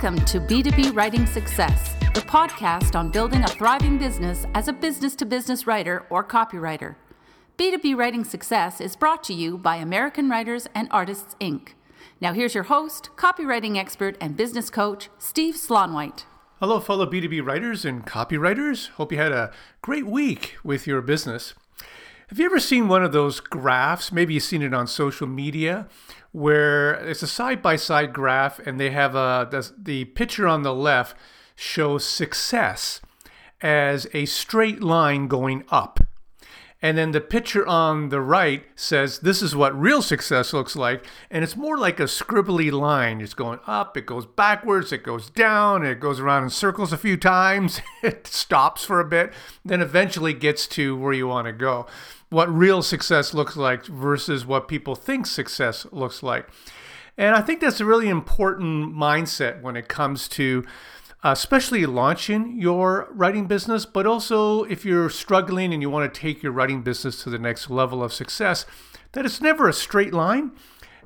[0.00, 5.16] Welcome to B2B Writing Success, the podcast on building a thriving business as a business
[5.16, 6.94] to business writer or copywriter.
[7.58, 11.70] B2B Writing Success is brought to you by American Writers and Artists, Inc.
[12.20, 16.26] Now, here's your host, copywriting expert, and business coach, Steve Slaunwhite.
[16.60, 18.90] Hello, fellow B2B writers and copywriters.
[18.90, 19.50] Hope you had a
[19.82, 21.54] great week with your business.
[22.28, 24.12] Have you ever seen one of those graphs?
[24.12, 25.88] Maybe you've seen it on social media
[26.32, 30.62] where it's a side by side graph and they have a the, the picture on
[30.62, 31.16] the left
[31.56, 33.00] shows success
[33.60, 36.00] as a straight line going up.
[36.80, 41.04] And then the picture on the right says this is what real success looks like.
[41.28, 43.20] And it's more like a scribbly line.
[43.20, 46.98] It's going up, it goes backwards, it goes down, it goes around in circles a
[46.98, 49.32] few times, it stops for a bit,
[49.64, 51.86] then eventually gets to where you want to go.
[52.30, 56.48] What real success looks like versus what people think success looks like.
[57.16, 60.64] And I think that's a really important mindset when it comes to
[61.24, 66.20] Uh, especially launching your writing business, but also if you're struggling and you want to
[66.20, 68.64] take your writing business to the next level of success,
[69.12, 70.52] that it's never a straight line,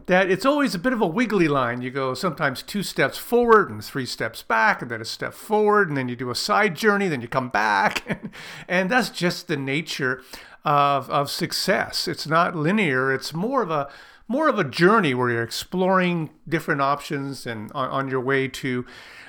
[0.06, 1.80] that it's always a bit of a wiggly line.
[1.80, 5.88] You go sometimes two steps forward and three steps back, and then a step forward,
[5.88, 8.30] and then you do a side journey, then you come back.
[8.69, 10.22] and that's just the nature
[10.64, 12.08] of, of success.
[12.08, 13.88] It's not linear, it's more of a
[14.33, 18.86] more of a journey where you're exploring different options and on, on your way to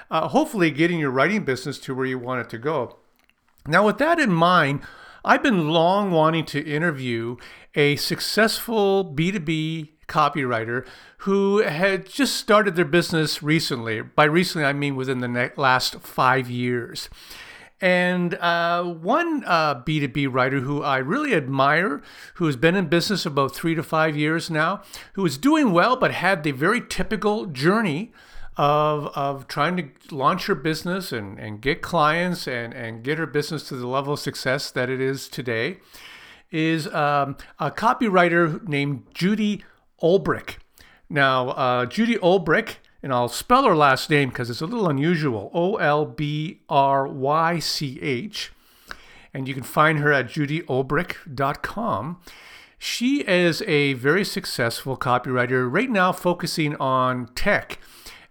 [0.10, 2.96] uh, hopefully getting your writing business to where you want it to go.
[3.68, 4.80] Now, with that in mind,
[5.26, 7.36] I've been long wanting to interview
[7.76, 10.88] a successful B2B copywriter
[11.18, 14.02] who had just started their business recently.
[14.02, 17.10] By recently, I mean within the last five years.
[17.82, 22.02] And uh, one uh, B2B writer who I really admire,
[22.36, 25.96] who has been in business about three to five years now, who is doing well
[25.96, 28.14] but had the very typical journey
[28.56, 33.26] of, of trying to launch her business and, and get clients and, and get her
[33.26, 35.78] business to the level of success that it is today
[36.52, 39.64] is um, a copywriter named Judy
[40.02, 40.58] Olbrych.
[41.10, 45.52] Now, uh, Judy Olbrych, and I'll spell her last name because it's a little unusual.
[45.54, 48.54] O L B R Y C H.
[49.34, 52.22] And you can find her at judyolbrych.com.
[52.78, 57.80] She is a very successful copywriter right now, focusing on tech.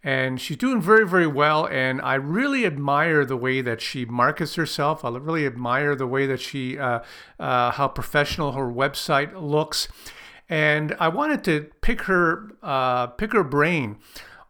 [0.03, 4.57] And she's doing very very well and i really admire the way that she markets
[4.57, 5.05] herself.
[5.05, 7.01] I really admire the way that she uh,
[7.39, 9.87] uh, how professional her website looks.
[10.49, 13.99] And i wanted to pick her uh, pick her brain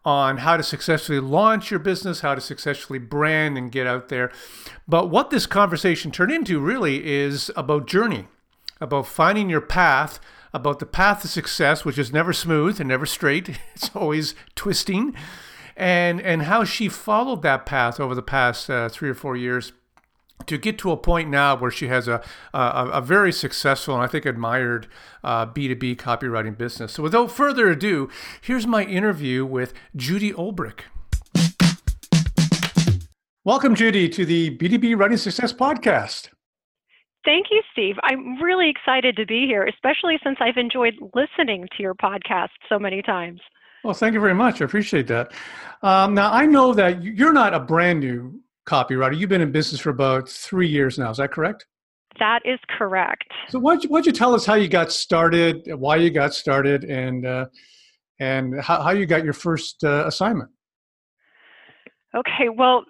[0.05, 4.31] on how to successfully launch your business how to successfully brand and get out there
[4.87, 8.27] but what this conversation turned into really is about journey
[8.81, 10.19] about finding your path
[10.53, 13.59] about the path to success, which is never smooth and never straight.
[13.75, 15.15] It's always twisting,
[15.77, 19.73] and and how she followed that path over the past uh, three or four years
[20.47, 22.23] to get to a point now where she has a,
[22.53, 24.87] a, a very successful and I think admired
[25.25, 26.93] uh, B2B copywriting business.
[26.93, 28.09] So without further ado,
[28.41, 30.81] here's my interview with Judy Olbrych.
[33.45, 36.29] Welcome, Judy, to the B2B Writing Success Podcast.
[37.25, 37.97] Thank you, Steve.
[38.03, 42.79] I'm really excited to be here, especially since I've enjoyed listening to your podcast so
[42.79, 43.41] many times.
[43.85, 44.61] Well, thank you very much.
[44.61, 45.33] I appreciate that.
[45.83, 49.19] Um, now, I know that you're not a brand new copywriter.
[49.19, 51.11] You've been in business for about three years now.
[51.11, 51.67] Is that correct?
[52.19, 53.25] That is correct.
[53.49, 56.85] So, why don't you, you tell us how you got started, why you got started,
[56.85, 57.47] and uh,
[58.21, 60.51] and how, how you got your first uh, assignment?
[62.15, 62.49] Okay.
[62.55, 62.85] Well,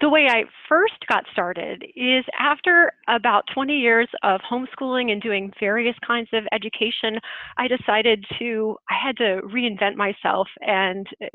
[0.00, 5.52] the way I first got started is after about 20 years of homeschooling and doing
[5.58, 7.18] various kinds of education,
[7.58, 11.26] I decided to, I had to reinvent myself and uh,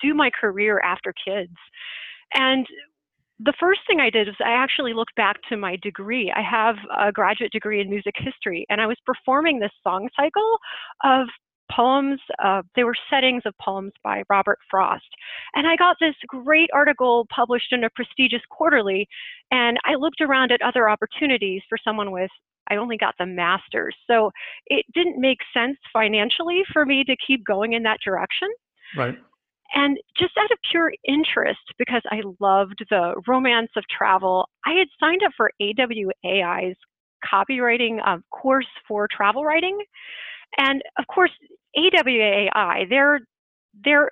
[0.00, 1.54] do my career after kids.
[2.34, 2.66] And
[3.44, 6.32] the first thing I did was I actually looked back to my degree.
[6.34, 10.58] I have a graduate degree in music history, and I was performing this song cycle
[11.04, 11.28] of
[11.70, 12.20] poems.
[12.42, 15.08] Uh, they were settings of poems by Robert Frost.
[15.54, 19.08] And I got this great article published in a prestigious quarterly,
[19.50, 22.30] and I looked around at other opportunities for someone with
[22.70, 23.96] I only got the master's.
[24.08, 24.30] So
[24.66, 28.48] it didn't make sense financially for me to keep going in that direction.
[28.96, 29.18] Right.
[29.74, 34.88] And just out of pure interest, because I loved the romance of travel, I had
[35.00, 36.76] signed up for AWAI's
[37.24, 39.78] copywriting um, course for travel writing.
[40.58, 41.30] And of course,
[41.78, 43.20] AWAI, they're
[43.84, 44.10] they're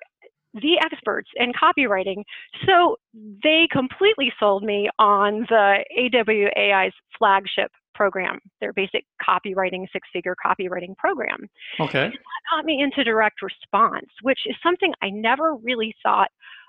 [0.55, 2.25] the experts in copywriting.
[2.67, 10.37] So they completely sold me on the AWAI's flagship program, their basic copywriting, six figure
[10.45, 11.49] copywriting program.
[11.79, 12.05] Okay.
[12.05, 16.29] And that got me into direct response, which is something I never really thought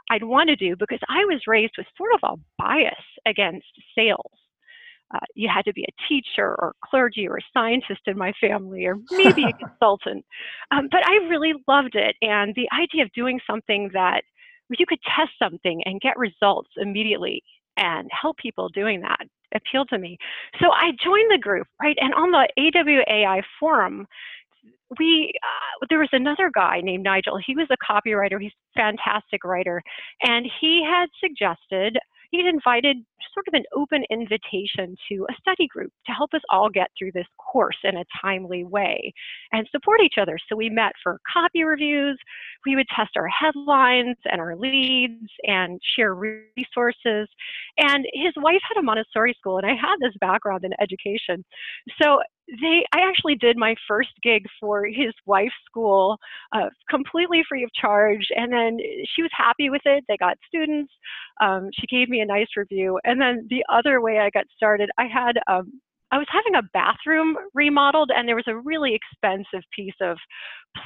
[0.10, 2.94] I'd want to do because I was raised with sort of a bias
[3.26, 4.32] against sales.
[5.14, 8.86] Uh, you had to be a teacher or clergy or a scientist in my family
[8.86, 10.26] or maybe a consultant.
[10.72, 12.16] Um, but I really loved it.
[12.22, 14.24] And the idea of doing something that
[14.70, 17.44] you could test something and get results immediately
[17.78, 20.18] and help people doing that appealed to me.
[20.60, 21.98] So I joined the group, right?
[22.00, 24.08] And on the AWAI forum,
[25.00, 27.40] we uh, there was another guy named Nigel.
[27.46, 28.42] He was a copywriter.
[28.42, 29.82] He's a fantastic writer,
[30.22, 31.98] and he had suggested
[32.32, 32.98] he had invited
[33.34, 37.12] sort of an open invitation to a study group to help us all get through
[37.14, 39.14] this course in a timely way
[39.52, 40.38] and support each other.
[40.50, 42.18] So we met for copy reviews.
[42.66, 47.28] We would test our headlines and our leads and share resources.
[47.78, 51.44] And his wife had a Montessori school, and I had this background in education.
[52.02, 52.20] So
[52.60, 56.18] they i actually did my first gig for his wife's school
[56.54, 58.78] uh, completely free of charge and then
[59.16, 60.92] she was happy with it they got students
[61.42, 64.90] um, she gave me a nice review and then the other way i got started
[64.98, 69.64] i had um, i was having a bathroom remodeled and there was a really expensive
[69.76, 70.18] piece of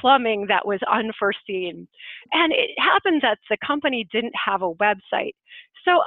[0.00, 1.86] plumbing that was unforeseen
[2.32, 5.34] and it happened that the company didn't have a website
[5.84, 6.00] so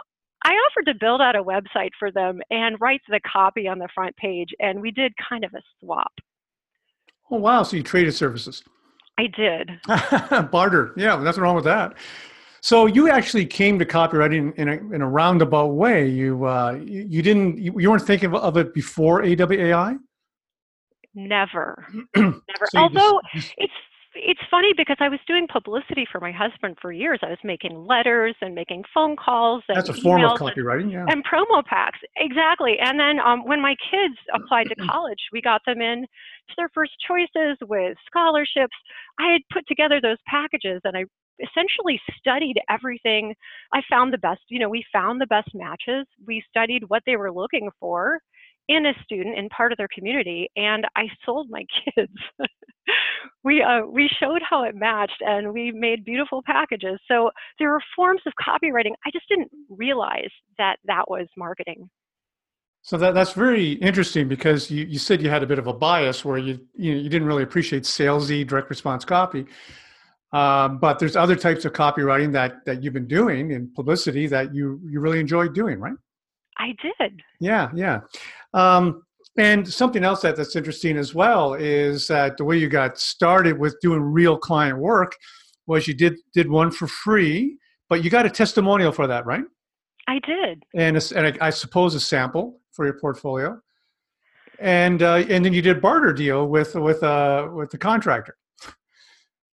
[0.44, 3.90] I offered to build out a website for them and write the copy on the
[3.94, 6.14] front page, and we did kind of a swap.
[7.30, 7.64] Oh, wow.
[7.64, 8.64] So you traded services.
[9.18, 9.72] I did.
[10.52, 10.94] Barter.
[10.96, 11.94] Yeah, nothing wrong with that.
[12.62, 16.08] So you actually came to copywriting in a, in a roundabout way.
[16.08, 19.98] You, uh, you, you didn't, you, you weren't thinking of it before AWAI?
[21.16, 21.86] Never.
[22.16, 22.38] Never.
[22.70, 23.74] so Although just, it's
[24.16, 27.20] it's funny because I was doing publicity for my husband for years.
[27.22, 29.64] I was making letters and making phone calls.
[29.68, 31.06] And That's a form of copywriting, and, yeah.
[31.08, 32.78] And promo packs, exactly.
[32.80, 36.70] And then um, when my kids applied to college, we got them in to their
[36.74, 38.76] first choices with scholarships.
[39.20, 41.06] I had put together those packages, and I
[41.40, 43.36] essentially studied everything.
[43.74, 44.42] I found the best.
[44.50, 46.06] You know, we found the best matches.
[46.26, 48.20] We studied what they were looking for
[48.70, 51.66] in a student in part of their community and i sold my
[51.96, 52.14] kids
[53.44, 57.82] we uh, we showed how it matched and we made beautiful packages so there were
[57.96, 61.90] forms of copywriting i just didn't realize that that was marketing
[62.82, 65.74] so that, that's very interesting because you, you said you had a bit of a
[65.74, 69.48] bias where you you, know, you didn't really appreciate salesy direct response copy
[70.32, 74.54] um, but there's other types of copywriting that that you've been doing in publicity that
[74.54, 75.96] you you really enjoyed doing right
[76.60, 77.22] I did.
[77.40, 78.02] Yeah, yeah.
[78.54, 79.04] Um,
[79.38, 83.58] and something else that, that's interesting as well is that the way you got started
[83.58, 85.16] with doing real client work
[85.66, 89.44] was you did did one for free, but you got a testimonial for that, right?
[90.08, 90.64] I did.
[90.76, 93.60] And, a, and a, I suppose a sample for your portfolio,
[94.60, 98.36] and uh, and then you did barter deal with with uh, with the contractor.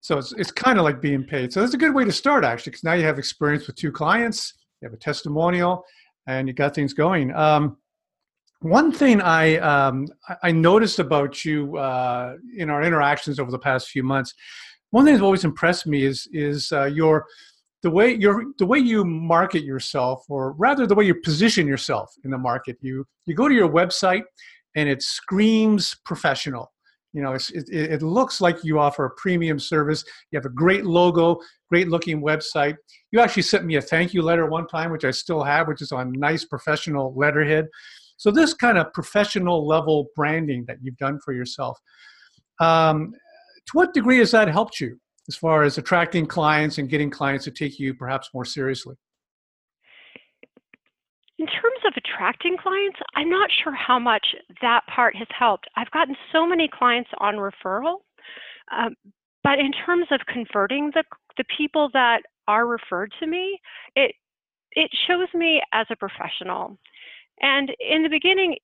[0.03, 1.53] So it's it's kind of like being paid.
[1.53, 3.93] So that's a good way to start actually, because now you have experience with two
[3.93, 5.85] clients, you have a testimonial,
[6.27, 7.33] and you got things going.
[7.35, 7.77] Um,
[8.61, 10.09] one thing I um,
[10.43, 14.35] I noticed about you uh, in our interactions over the past few months,
[14.91, 17.25] one thing that's always impressed me is is uh, your
[17.85, 22.13] the way your the way you market yourself, or rather the way you position yourself
[22.25, 22.77] in the market.
[22.81, 24.25] You you go to your website,
[24.75, 26.72] and it screams professional.
[27.13, 30.05] You know, it, it looks like you offer a premium service.
[30.31, 32.77] You have a great logo, great looking website.
[33.11, 35.83] You actually sent me a thank you letter one time, which I still have, which
[35.83, 37.69] is on nice professional letterhead.
[38.17, 41.79] So this kind of professional level branding that you've done for yourself,
[42.61, 43.13] um,
[43.67, 44.99] to what degree has that helped you
[45.29, 48.97] as far as attracting clients and getting clients to take you perhaps more seriously?
[51.43, 54.25] In terms of attracting clients, I'm not sure how much
[54.61, 55.67] that part has helped.
[55.77, 57.97] I've gotten so many clients on referral,
[58.71, 58.95] um,
[59.43, 61.03] but in terms of converting the
[61.37, 63.59] the people that are referred to me,
[63.97, 64.15] it
[64.71, 66.79] it shows me as a professional.
[67.41, 68.55] And in the beginning,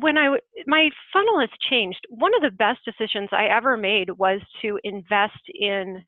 [0.00, 4.42] when I my funnel has changed, one of the best decisions I ever made was
[4.60, 6.04] to invest in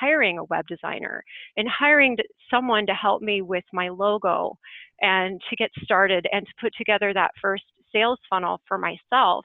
[0.00, 1.24] hiring a web designer
[1.56, 2.16] and hiring
[2.50, 4.56] someone to help me with my logo
[5.00, 9.44] and to get started and to put together that first sales funnel for myself.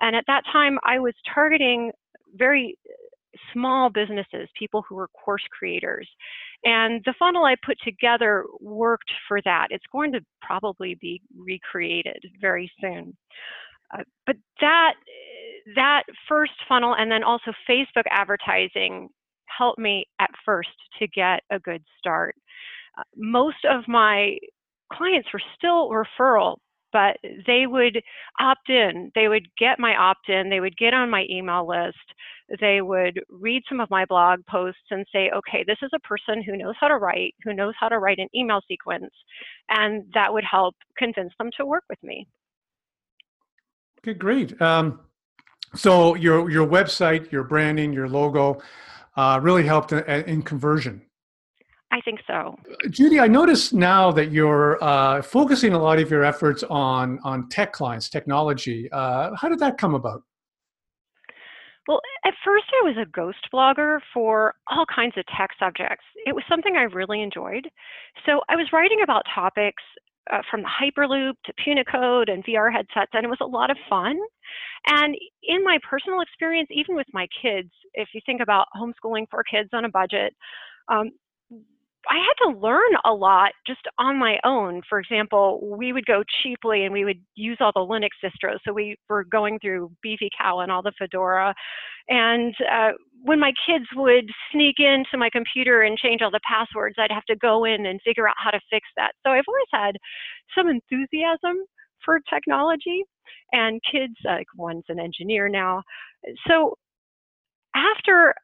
[0.00, 1.90] And at that time, I was targeting
[2.34, 2.76] very
[3.52, 6.08] small businesses, people who were course creators.
[6.64, 9.68] And the funnel I put together worked for that.
[9.70, 13.16] It's going to probably be recreated very soon.
[13.96, 14.94] Uh, but that
[15.74, 19.08] that first funnel and then also Facebook advertising
[19.58, 22.36] helped me at first to get a good start.
[22.96, 24.38] Uh, most of my
[24.92, 26.56] clients were still referral
[26.92, 28.00] but they would
[28.40, 29.10] opt in.
[29.14, 31.96] They would get my opt in, they would get on my email list,
[32.60, 36.42] they would read some of my blog posts and say, okay, this is a person
[36.42, 39.10] who knows how to write, who knows how to write an email sequence,
[39.68, 42.26] and that would help convince them to work with me.
[44.00, 44.60] Okay, great.
[44.62, 45.00] Um,
[45.74, 48.62] so your your website, your branding, your logo
[49.18, 51.02] uh, really helped in, in conversion.
[51.90, 52.56] I think so.
[52.90, 57.48] Judy, I notice now that you're uh, focusing a lot of your efforts on on
[57.48, 58.88] tech clients, technology.
[58.92, 60.22] Uh, how did that come about?
[61.88, 66.04] Well, at first I was a ghost blogger for all kinds of tech subjects.
[66.26, 67.66] It was something I really enjoyed.
[68.26, 69.82] So I was writing about topics
[70.32, 73.76] uh, from the Hyperloop to Punycode and VR headsets, and it was a lot of
[73.88, 74.16] fun.
[74.86, 79.42] And in my personal experience, even with my kids, if you think about homeschooling for
[79.42, 80.34] kids on a budget,
[80.88, 81.10] um,
[82.08, 84.82] I had to learn a lot just on my own.
[84.88, 88.58] For example, we would go cheaply and we would use all the Linux distros.
[88.64, 91.54] So we were going through Beefy Cow and all the Fedora.
[92.08, 96.96] And uh, when my kids would sneak into my computer and change all the passwords,
[96.98, 99.12] I'd have to go in and figure out how to fix that.
[99.26, 99.96] So I've always had
[100.56, 101.64] some enthusiasm
[102.04, 103.02] for technology.
[103.52, 105.82] And kids, like one's an engineer now.
[106.46, 106.76] So
[107.74, 108.34] after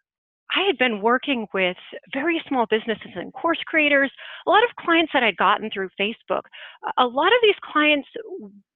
[0.54, 1.76] I had been working with
[2.12, 4.10] very small businesses and course creators,
[4.46, 6.42] a lot of clients that I'd gotten through Facebook.
[6.96, 8.08] A lot of these clients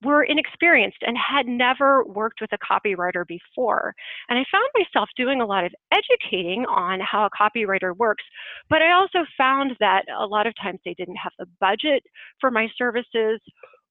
[0.02, 3.94] were inexperienced and had never worked with a copywriter before.
[4.28, 8.24] And I found myself doing a lot of educating on how a copywriter works,
[8.68, 12.02] but I also found that a lot of times they didn't have the budget
[12.40, 13.40] for my services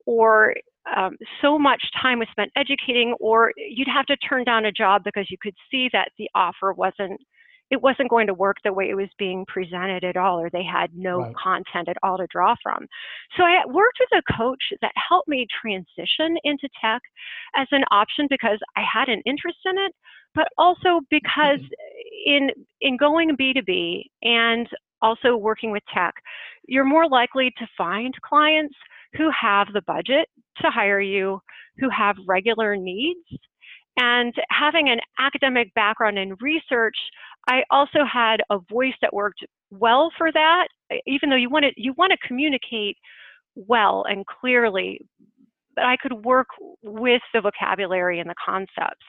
[0.05, 0.55] or
[0.95, 5.03] um, so much time was spent educating, or you'd have to turn down a job
[5.03, 7.19] because you could see that the offer wasn't
[7.69, 10.63] it wasn't going to work the way it was being presented at all, or they
[10.63, 11.35] had no right.
[11.35, 12.87] content at all to draw from.
[13.35, 17.01] So I worked with a coach that helped me transition into tech
[17.55, 19.93] as an option because I had an interest in it,
[20.33, 22.33] but also because mm-hmm.
[22.33, 22.49] in
[22.81, 24.67] in going B2B and
[25.01, 26.13] also working with tech,
[26.67, 28.75] you're more likely to find clients
[29.15, 30.27] who have the budget
[30.61, 31.39] to hire you,
[31.79, 33.19] who have regular needs,
[33.97, 36.97] and having an academic background in research,
[37.47, 40.67] I also had a voice that worked well for that,
[41.05, 42.97] even though you want to, you want to communicate
[43.55, 44.99] well and clearly,
[45.75, 46.47] but I could work
[46.83, 49.05] with the vocabulary and the concepts.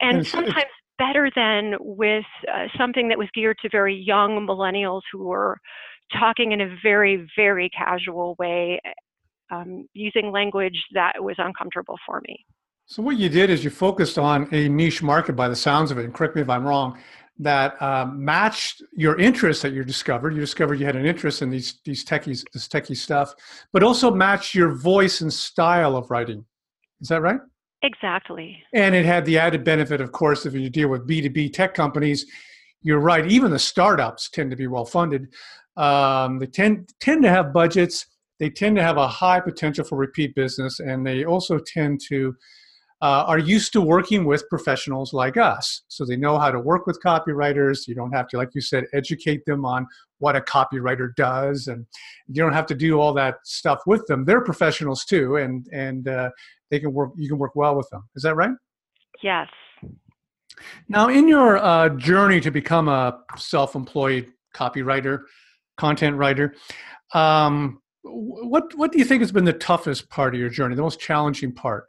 [0.00, 4.46] And, and sometimes it's, better than with uh, something that was geared to very young
[4.46, 5.58] millennials who were
[6.18, 8.80] talking in a very, very casual way,
[9.50, 12.44] um, using language that was uncomfortable for me.
[12.88, 15.98] So what you did is you focused on a niche market by the sounds of
[15.98, 16.96] it, and correct me if I'm wrong,
[17.40, 20.34] that uh, matched your interest that you discovered.
[20.34, 23.34] You discovered you had an interest in these these techies, this techie stuff,
[23.72, 26.44] but also matched your voice and style of writing.
[27.00, 27.40] Is that right?
[27.82, 28.56] Exactly.
[28.72, 32.24] And it had the added benefit, of course, if you deal with B2B tech companies,
[32.82, 33.26] you're right.
[33.26, 35.34] Even the startups tend to be well funded.
[35.76, 38.06] Um, they tend tend to have budgets.
[38.38, 42.36] They tend to have a high potential for repeat business, and they also tend to
[43.02, 45.82] uh, are used to working with professionals like us.
[45.88, 47.86] So they know how to work with copywriters.
[47.86, 49.86] You don't have to, like you said, educate them on
[50.18, 51.84] what a copywriter does, and
[52.26, 54.24] you don't have to do all that stuff with them.
[54.24, 56.30] They're professionals too, and and uh,
[56.70, 57.12] they can work.
[57.16, 58.08] You can work well with them.
[58.16, 58.52] Is that right?
[59.22, 59.48] Yes.
[60.88, 65.24] Now, in your uh, journey to become a self-employed copywriter,
[65.76, 66.54] content writer,
[67.12, 70.82] um, what what do you think has been the toughest part of your journey, the
[70.82, 71.84] most challenging part?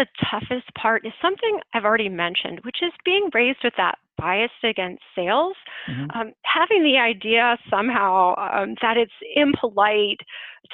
[0.00, 4.50] The toughest part is something I've already mentioned, which is being raised with that bias
[4.64, 5.54] against sales.
[5.90, 6.18] Mm-hmm.
[6.18, 10.20] Um, having the idea somehow um, that it's impolite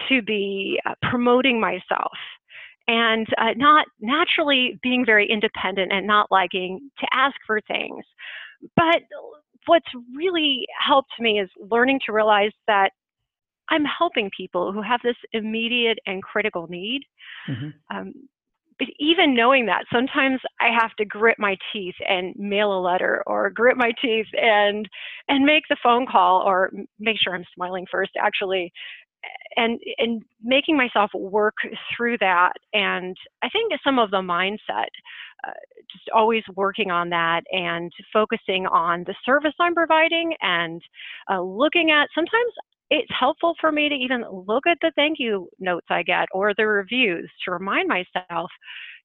[0.09, 2.13] to be uh, promoting myself
[2.87, 8.05] and uh, not naturally being very independent and not liking to ask for things.
[8.77, 9.03] But
[9.67, 12.91] what's really helped me is learning to realize that
[13.71, 17.03] I'm helping people who have this immediate and critical need.
[17.51, 17.97] Mm-hmm.
[17.97, 18.13] Um,
[18.79, 23.23] but even knowing that, sometimes I have to grit my teeth and mail a letter,
[23.27, 24.89] or grit my teeth and
[25.29, 28.73] and make the phone call, or make sure I'm smiling first, actually,
[29.57, 31.55] and and making myself work
[31.97, 32.53] through that.
[32.73, 34.91] And I think some of the mindset,
[35.47, 35.53] uh,
[35.91, 40.83] just always working on that and focusing on the service I'm providing and
[41.31, 42.53] uh, looking at sometimes
[42.91, 46.53] it's helpful for me to even look at the thank you notes I get or
[46.55, 48.51] the reviews to remind myself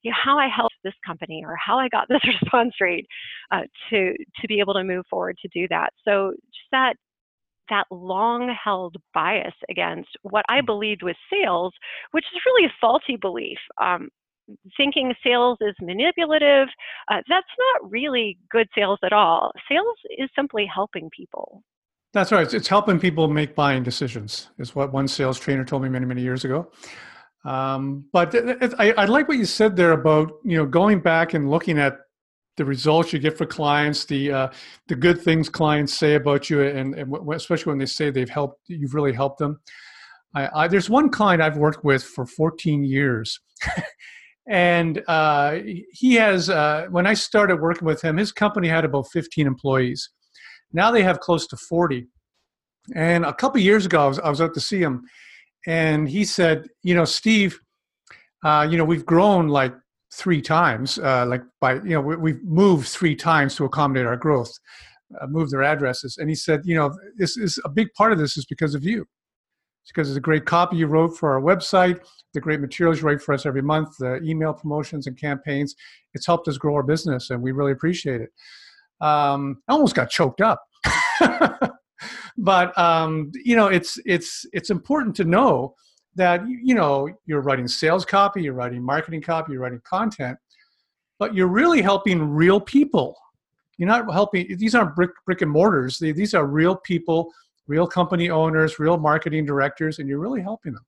[0.04, 3.06] you know, how I helped this company or how I got this response rate
[3.52, 5.92] uh, to to be able to move forward to do that.
[6.06, 6.94] So just that
[7.70, 11.74] that long held bias against what I believed was sales,
[12.12, 13.58] which is really a faulty belief.
[13.82, 14.10] Um,
[14.76, 16.68] thinking sales is manipulative,
[17.10, 19.52] uh, that's not really good sales at all.
[19.70, 21.64] Sales is simply helping people.
[22.14, 22.54] That's right.
[22.54, 26.22] It's helping people make buying decisions, is what one sales trainer told me many, many
[26.22, 26.70] years ago.
[27.46, 28.36] Um, but
[28.80, 31.98] I, I like what you said there about you know going back and looking at
[32.58, 34.48] the results you get for clients, the uh,
[34.88, 38.60] the good things clients say about you, and, and especially when they say they've helped,
[38.68, 39.60] you've really helped them.
[40.36, 43.40] I, I, there's one client I've worked with for 14 years,
[44.48, 45.60] and uh,
[45.92, 46.50] he has.
[46.50, 50.10] Uh, when I started working with him, his company had about 15 employees.
[50.74, 52.08] Now they have close to 40.
[52.96, 55.04] And a couple years ago, I was, I was out to see him,
[55.68, 57.60] and he said, "You know, Steve,
[58.44, 59.74] uh, you know, we've grown like
[60.14, 64.18] three times, uh, like by you know we, have moved three times to accommodate our
[64.18, 64.52] growth,
[65.20, 68.18] uh, moved their addresses." And he said, "You know, this is a big part of
[68.18, 69.06] this is because of you.
[69.84, 72.00] It's because of the great copy you wrote for our website,
[72.34, 75.76] the great materials you write for us every month, the email promotions and campaigns.
[76.14, 78.32] It's helped us grow our business, and we really appreciate it."
[79.02, 80.62] Um, I almost got choked up.
[82.38, 85.76] but um, you know, it's it's it's important to know
[86.16, 90.38] that you know you're writing sales copy, you're writing marketing copy, you're writing content,
[91.20, 93.16] but you're really helping real people.
[93.78, 95.98] You're not helping; these aren't brick brick and mortars.
[96.00, 97.32] These are real people,
[97.68, 100.86] real company owners, real marketing directors, and you're really helping them.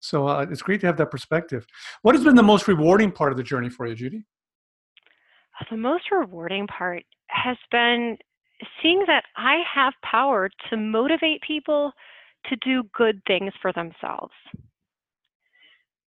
[0.00, 1.66] So uh, it's great to have that perspective.
[2.02, 4.24] What has been the most rewarding part of the journey for you, Judy?
[5.70, 8.18] The most rewarding part has been
[8.82, 11.92] seeing that I have power to motivate people
[12.46, 14.32] to do good things for themselves.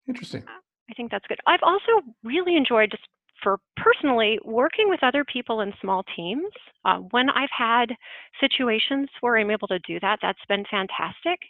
[0.09, 0.45] Interesting.
[0.49, 1.39] I think that's good.
[1.47, 3.05] I've also really enjoyed just
[3.43, 6.53] for personally working with other people in small teams.
[6.85, 7.93] Uh, when I've had
[8.41, 11.41] situations where I'm able to do that, that's been fantastic.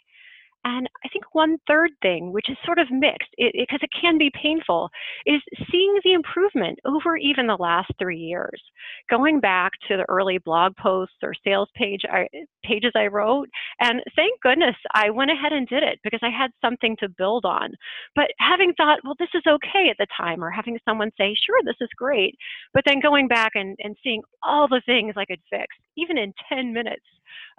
[0.65, 4.01] And I think one third thing, which is sort of mixed, because it, it, it,
[4.01, 4.89] can be painful,
[5.25, 8.61] is seeing the improvement over even the last three years.
[9.09, 12.27] Going back to the early blog posts or sales page I,
[12.63, 13.49] pages I wrote,
[13.81, 17.43] and thank goodness I went ahead and did it because I had something to build
[17.43, 17.71] on.
[18.15, 21.59] But having thought, well, this is okay at the time, or having someone say, sure,
[21.65, 22.35] this is great,
[22.73, 26.33] but then going back and, and seeing all the things I could fix, even in
[26.47, 27.05] 10 minutes,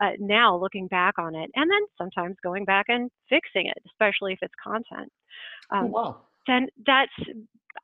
[0.01, 4.33] uh, now looking back on it, and then sometimes going back and fixing it, especially
[4.33, 5.11] if it's content.
[5.73, 6.17] Oh, um, oh, wow.
[6.47, 7.13] Then that's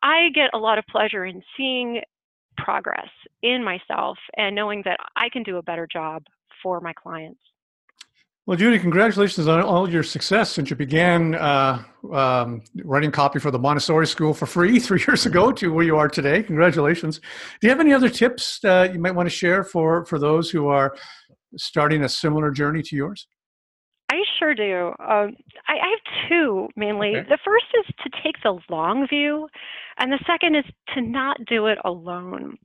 [0.02, 2.00] I get a lot of pleasure in seeing
[2.56, 3.08] progress
[3.42, 6.22] in myself and knowing that I can do a better job
[6.62, 7.40] for my clients.
[8.46, 13.50] Well, Judy, congratulations on all your success since you began uh, um, writing copy for
[13.50, 16.42] the Montessori School for free three years ago to where you are today.
[16.42, 17.18] Congratulations.
[17.60, 20.50] Do you have any other tips uh, you might want to share for, for those
[20.50, 20.96] who are
[21.56, 23.26] starting a similar journey to yours?
[24.10, 24.88] I sure do.
[24.98, 25.36] Um,
[25.68, 27.16] I, I, have two mainly.
[27.16, 27.28] Okay.
[27.28, 29.48] The first is to take the long view,
[29.98, 32.56] and the second is to not do it alone.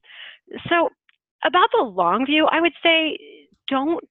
[0.67, 0.89] So,
[1.45, 3.19] about the long view, I would say
[3.69, 4.03] don't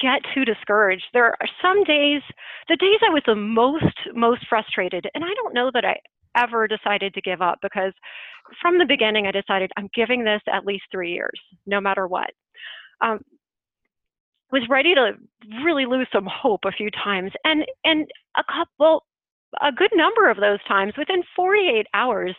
[0.00, 1.04] get too discouraged.
[1.12, 2.22] There are some days,
[2.68, 6.00] the days I was the most most frustrated, and I don't know that I
[6.36, 7.92] ever decided to give up because
[8.60, 12.30] from the beginning I decided I'm giving this at least three years, no matter what.
[13.00, 13.20] Um,
[14.52, 15.12] was ready to
[15.64, 18.06] really lose some hope a few times and and
[18.36, 19.04] a couple
[19.62, 22.34] a good number of those times within 48 hours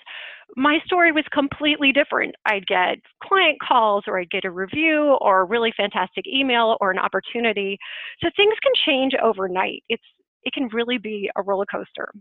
[0.55, 2.33] my story was completely different.
[2.45, 6.91] I'd get client calls or i'd get a review or a really fantastic email or
[6.91, 7.77] an opportunity.
[8.23, 9.83] So things can change overnight.
[9.89, 10.03] It's
[10.43, 12.11] it can really be a roller coaster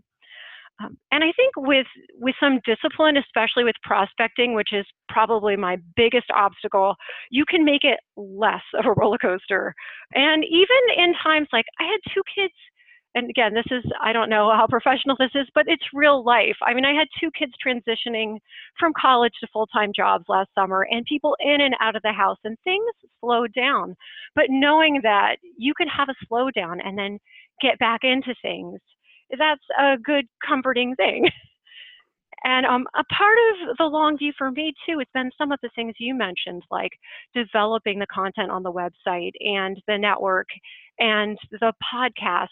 [0.83, 5.77] um, and I think with with some discipline, especially with prospecting, which is probably my
[5.95, 6.95] biggest obstacle,
[7.31, 9.73] you can make it less of a roller coaster.
[10.13, 12.53] And even in times like I had two kids,
[13.15, 16.57] and again, this is I don't know how professional this is, but it's real life.
[16.61, 18.37] I mean, I had two kids transitioning
[18.79, 22.13] from college to full time jobs last summer, and people in and out of the
[22.13, 22.85] house, and things
[23.19, 23.95] slowed down.
[24.35, 27.17] But knowing that you can have a slowdown and then
[27.59, 28.79] get back into things
[29.37, 31.29] that's a good comforting thing.
[32.43, 35.59] And um, a part of the long view for me too it's been some of
[35.61, 36.91] the things you mentioned, like
[37.33, 40.47] developing the content on the website and the network
[40.99, 42.47] and the podcast.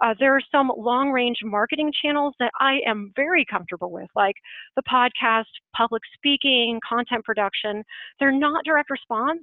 [0.00, 4.36] Uh, there are some long range marketing channels that I am very comfortable with, like
[4.76, 5.44] the podcast,
[5.76, 7.84] public speaking, content production.
[8.18, 9.42] They're not direct response,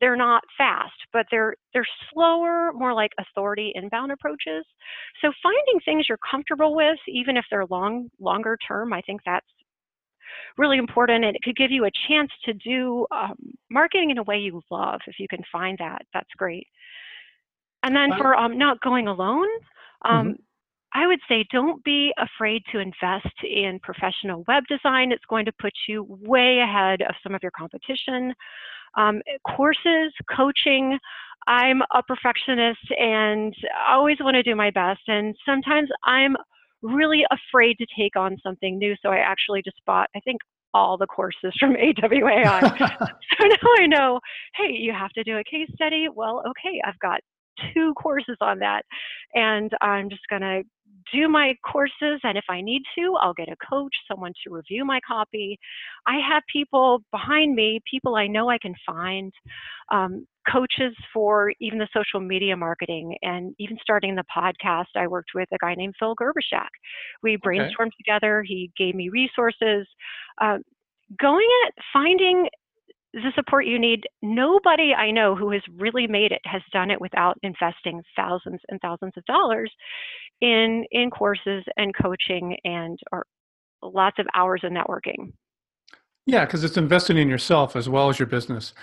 [0.00, 4.64] they're not fast, but they're they're slower, more like authority inbound approaches.
[5.20, 9.46] So finding things you're comfortable with, even if they're long longer term, I think that's
[10.56, 13.36] really important, and it could give you a chance to do um,
[13.70, 15.00] marketing in a way you love.
[15.06, 16.66] If you can find that, that's great.
[17.82, 19.48] And then for um, not going alone,
[20.04, 20.32] um, mm-hmm.
[20.94, 25.12] I would say don't be afraid to invest in professional web design.
[25.12, 28.34] It's going to put you way ahead of some of your competition.
[28.98, 29.22] Um,
[29.56, 30.98] courses, coaching.
[31.46, 33.54] I'm a perfectionist and
[33.88, 35.00] I always want to do my best.
[35.06, 36.36] And sometimes I'm
[36.82, 38.94] really afraid to take on something new.
[39.00, 40.40] So I actually just bought, I think,
[40.74, 42.60] all the courses from AWAI.
[43.40, 44.20] so now I know,
[44.54, 46.08] hey, you have to do a case study.
[46.14, 47.20] Well, okay, I've got
[47.74, 48.82] two courses on that.
[49.34, 50.62] And I'm just going to
[51.12, 52.20] do my courses.
[52.22, 55.58] And if I need to, I'll get a coach, someone to review my copy.
[56.06, 59.32] I have people behind me, people I know I can find,
[59.90, 64.86] um, coaches for even the social media marketing and even starting the podcast.
[64.96, 66.68] I worked with a guy named Phil Gerbyshak.
[67.22, 67.90] We brainstormed okay.
[67.98, 69.86] together, he gave me resources.
[70.40, 70.58] Uh,
[71.20, 72.48] going at finding
[73.12, 74.04] the support you need.
[74.22, 78.80] Nobody I know who has really made it has done it without investing thousands and
[78.80, 79.72] thousands of dollars
[80.40, 83.26] in in courses and coaching and or
[83.82, 85.32] lots of hours of networking.
[86.26, 88.74] Yeah, because it's investing in yourself as well as your business.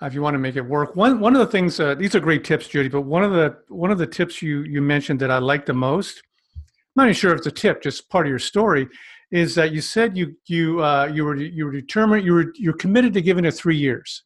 [0.00, 2.14] Uh, if you want to make it work, one one of the things uh, these
[2.14, 2.88] are great tips, Judy.
[2.88, 5.72] But one of the one of the tips you you mentioned that I like the
[5.72, 6.22] most,
[6.56, 6.62] I'm
[6.96, 8.88] not even sure if it's a tip, just part of your story,
[9.32, 12.74] is that you said you you uh, you were you were determined you were you're
[12.74, 14.24] committed to giving it three years,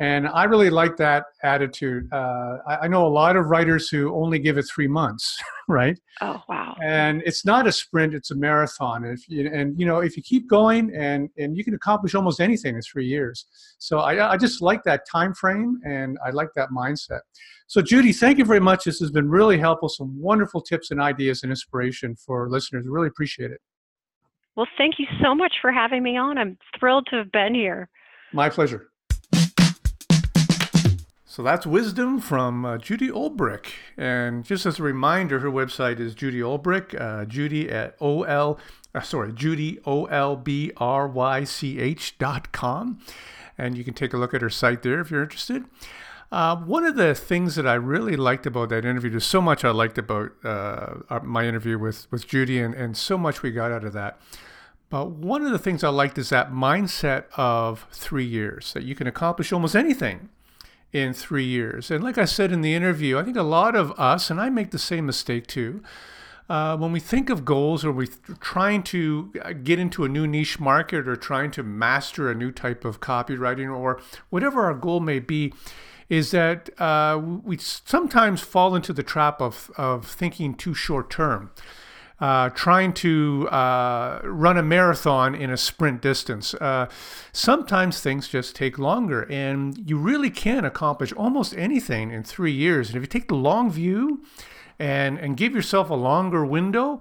[0.00, 2.12] and I really like that attitude.
[2.12, 5.96] Uh, I, I, know a lot of writers who only give it three months, right?
[6.20, 6.76] Oh wow!
[6.82, 9.04] And it's not a sprint; it's a marathon.
[9.04, 12.16] And if you, and you know if you keep going and and you can accomplish
[12.16, 13.46] almost anything in three years.
[13.78, 17.20] So I I just like that time frame and I like that mindset.
[17.68, 18.84] So Judy, thank you very much.
[18.84, 19.88] This has been really helpful.
[19.88, 22.84] Some wonderful tips and ideas and inspiration for listeners.
[22.84, 23.60] Really appreciate it.
[24.58, 26.36] Well, thank you so much for having me on.
[26.36, 27.88] I'm thrilled to have been here.
[28.32, 28.88] My pleasure.
[31.24, 33.66] So that's wisdom from uh, Judy Olbrych.
[33.96, 38.58] And just as a reminder, her website is Judy Olbrych, uh, Judy at O L,
[38.96, 42.98] uh, sorry, Judy O L B R Y C H dot com.
[43.56, 45.66] And you can take a look at her site there if you're interested.
[46.30, 49.64] Uh, one of the things that I really liked about that interview, there's so much
[49.64, 53.72] I liked about uh, my interview with, with Judy, and, and so much we got
[53.72, 54.20] out of that.
[54.90, 58.94] But one of the things I liked is that mindset of three years, that you
[58.94, 60.28] can accomplish almost anything
[60.92, 61.90] in three years.
[61.90, 64.48] And like I said in the interview, I think a lot of us, and I
[64.50, 65.82] make the same mistake too,
[66.48, 68.08] uh, when we think of goals or we're
[68.40, 69.30] trying to
[69.62, 73.70] get into a new niche market or trying to master a new type of copywriting
[73.74, 75.52] or whatever our goal may be,
[76.08, 81.50] is that uh, we sometimes fall into the trap of, of thinking too short term
[82.20, 86.54] uh, trying to uh, run a marathon in a sprint distance.
[86.54, 86.88] Uh,
[87.32, 92.88] sometimes things just take longer, and you really can accomplish almost anything in three years.
[92.88, 94.22] And if you take the long view
[94.78, 97.00] and, and give yourself a longer window,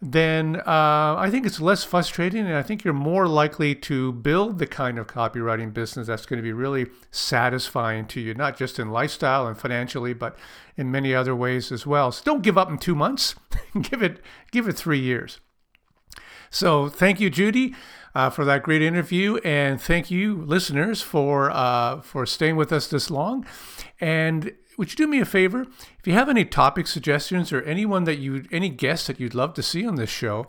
[0.00, 4.58] then uh, I think it's less frustrating, and I think you're more likely to build
[4.58, 8.78] the kind of copywriting business that's going to be really satisfying to you, not just
[8.78, 10.36] in lifestyle and financially, but
[10.76, 12.12] in many other ways as well.
[12.12, 13.34] So don't give up in two months.
[13.82, 15.40] give it give it three years.
[16.50, 17.74] So thank you, Judy.
[18.14, 22.86] Uh, for that great interview, and thank you, listeners, for uh, for staying with us
[22.86, 23.44] this long.
[24.00, 25.62] And would you do me a favor?
[25.98, 29.54] If you have any topic suggestions or anyone that you, any guests that you'd love
[29.54, 30.46] to see on this show,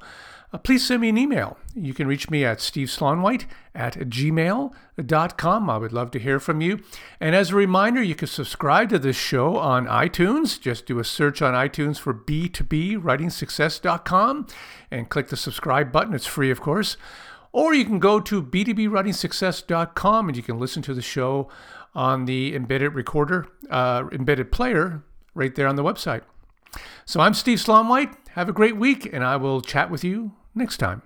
[0.54, 1.58] uh, please send me an email.
[1.76, 5.70] You can reach me at steveslaunwhite at gmail.com.
[5.70, 6.80] I would love to hear from you.
[7.20, 10.60] And as a reminder, you can subscribe to this show on iTunes.
[10.60, 14.48] Just do a search on iTunes for B2B writingsuccess.com
[14.92, 16.14] and click the subscribe button.
[16.14, 16.96] It's free, of course.
[17.52, 21.50] Or you can go to b2bwritingsuccess.com and you can listen to the show
[21.96, 25.04] on the embedded recorder, uh, embedded player
[25.34, 26.22] right there on the website.
[27.06, 28.16] So I'm Steve Slaunwhite.
[28.32, 31.02] Have a great week, and I will chat with you next time.